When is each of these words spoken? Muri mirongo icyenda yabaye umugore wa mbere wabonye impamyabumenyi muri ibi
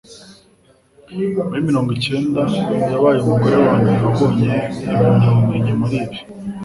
Muri 1.49 1.65
mirongo 1.69 1.89
icyenda 1.97 2.41
yabaye 2.91 3.17
umugore 3.21 3.55
wa 3.65 3.73
mbere 3.79 3.97
wabonye 4.05 4.49
impamyabumenyi 4.91 5.71
muri 5.79 5.97
ibi 6.03 6.17